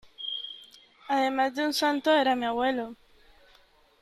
[1.09, 2.95] además de un santo, era mi abuelo.